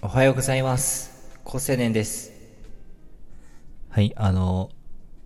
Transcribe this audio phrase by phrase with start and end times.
[0.00, 1.10] おはようございます。
[1.42, 2.32] 高青年です。
[3.88, 4.70] はい、あの、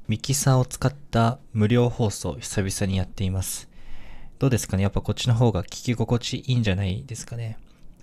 [0.08, 3.68] ミキサーを使った無料放送、久々にやっています。
[4.38, 4.82] どうですかね？
[4.82, 7.58] やっぱこっちの方が聞き心地いいんじゃないですかね？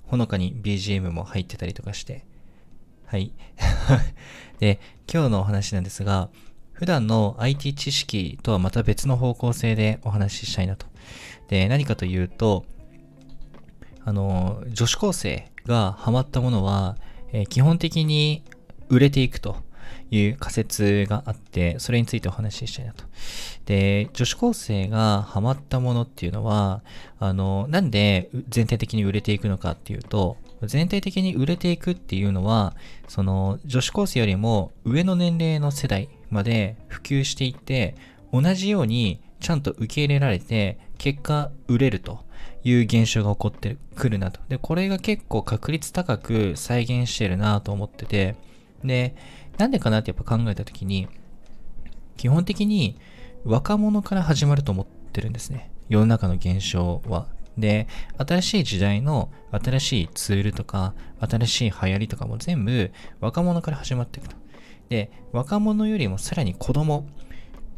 [0.06, 2.24] ほのかに BGM も入ってたりとかして。
[3.08, 3.32] はい。
[4.60, 4.80] で、
[5.12, 6.30] 今日のお話なんですが、
[6.72, 10.86] 普段の IT 知識とはまた別の方向性でお話ししたいなと。
[11.48, 12.64] で、何かというと、
[14.06, 16.98] あの、女子高生がハマったものは、
[17.32, 18.44] えー基本的に
[18.90, 19.58] 売れていくと
[20.12, 23.06] いう仮説があって、それについてお話ししたいなと。
[23.66, 26.82] で、女子高生がハマったものっていうのは、
[27.20, 32.76] あの、なんで全体的に売れていくのかっていうと、全体的に売れていくっていうのは、
[33.08, 37.96] その女子高生よりも上の年齢の世代まで普及していって、
[38.34, 42.26] 同じようにちゃんと受け入れられて、結果売れると
[42.64, 44.40] いう現象が起こってくるなと。
[44.50, 48.36] で、これが結構確率高く再現してるなと思ってて、
[48.84, 49.16] で、
[49.58, 51.08] なんでかなってやっぱ考えたときに、
[52.18, 52.98] 基本的に
[53.46, 55.72] 若者から始まると思ってるんですね。
[55.88, 57.28] 世の中の現象は。
[57.58, 64.36] で、新しい時代の新しいツールとか、新しい流行りとかも全部若者から始まっていくと。
[64.90, 67.08] で、若者よりもさらに子供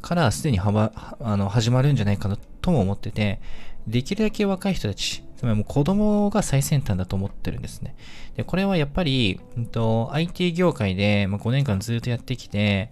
[0.01, 3.39] からすでにはまあの始まるんじゃないかなとも思ってて、
[3.87, 7.95] できるだけ若い人たち、つまりもう子供が最先端だと思ってるんですね。
[8.35, 12.91] で、これはやっぱり、うんと、IT 業界で、まあ、5年間ずっとやってきて、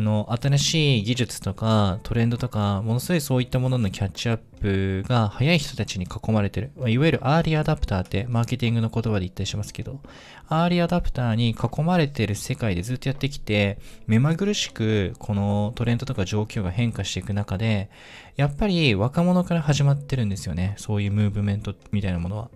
[0.00, 6.72] の新しい技術とかトレンドとか、ものすごいそういったもののキャッチアップが早い人たちに囲まれてる。
[6.88, 10.00] いわゆるアーリーアダプターってマーケティングの言葉で言ったりしますけど、
[10.48, 17.90] アーリーアダプターに囲まれてる世界でずっとやってきて、目まぐるしくこのトレンドとか状況が変化していく中で、
[18.36, 20.74] やっぱり若者から始まってるんですよね。
[20.76, 22.50] そういうムーブメントみたいなものは。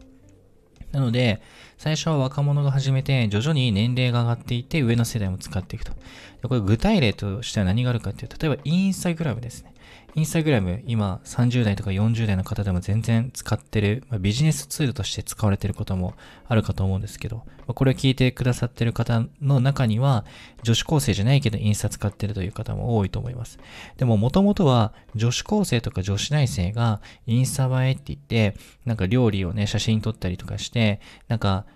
[0.94, 1.42] なので、
[1.76, 5.92] 最初は若者が始めて、徐々に年齢が上がっていって、上の世代も使っていくと。
[6.42, 9.73] でこれ具体例としては何があるかっていうと、例えばインスタグラムですね。
[10.16, 16.14] インスタグラム、今30代とか40代の方でも全然使ってる、まあビジネスツールとして使われてることも
[16.46, 20.24] あるかと思うんですけど、まあこれを聞いてくださってる方の中には、
[20.62, 23.58] 女子高生じゃないけどインスタ使ってるという方も多いと思います。
[23.96, 31.66] でも元々は女子高生とか女子大生がインスタ映えって言って、なんか料理をね、写真撮ったりとかして、なんか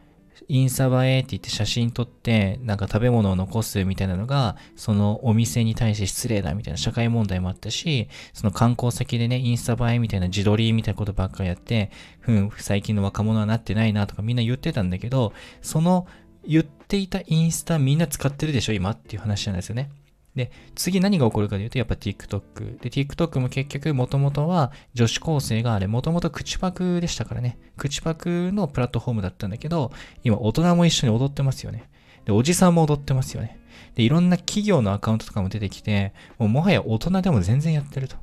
[0.48, 16.06] インスタ映えって言って写真撮って、なんか食べ物を残すみたいなのが、そのお店に対して失礼だみたいな社会問題もあったし、その観光先でね、インスタ映えみたいな自撮りみたいなことばっかやって、ふん、最近の若者はなってないなとかみんな言ってたんだけど、その
[16.46, 19.90] 言っていたインスタみんな使ってるでしょ今っていう話なんですよね。
[20.38, 22.80] で、次何が起こるかというと、やっぱ TikTok。
[22.80, 27.58] で、TikTok も結局元々は女子高生があれ、元々口パクでしたからね。
[27.76, 29.92] 口パクのプラットフォームだったんだけど、
[30.24, 31.90] 今大人も一緒に踊ってますよね。
[32.28, 33.58] で、おじさんも踊ってますよね。
[33.94, 38.16] で、いろんな企業のアカウントとかも出てきて、もうもはや大人でも全然やってると。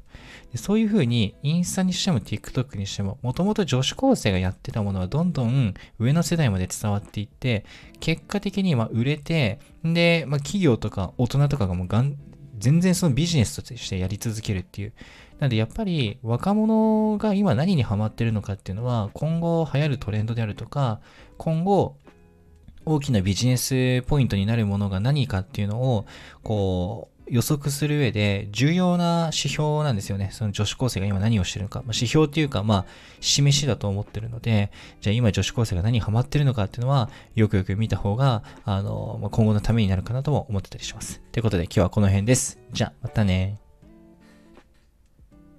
[0.51, 7.66] でそういう風に、インスタにしても TikTok にしても、もともと女子高生がやってたものはどんどん上の世代まで伝わっていって、
[7.99, 12.16] 結果的にま売れて、で、まあ企業とか大人とかがもうがん
[12.59, 14.93] 全然そのビジネスとしてやり続けるっていう。
[15.39, 21.01] なんでやっぱり若者が今何にハマってるのかっていうのは、今後流行るトレンドであるとか、
[21.37, 21.97] 今後
[22.85, 26.06] 大きなビジネスポイントになるものが何かっていうのを、
[26.44, 30.29] こう、予測する上で重要な指標なんですよね。
[30.31, 31.79] その女子高生が今何をしてるのか。
[31.79, 32.85] まあ、指標っていうか、まあ、
[33.19, 41.22] 示しだと思ってるので、じゃあ今女子高生が何ハマってるのかっていうのは、よくよく見た方が、あの、まあ、今後のためになるかなとも思ってたりします。
[41.31, 42.59] ということで今日はこの辺です。
[42.72, 43.57] じゃあ、またね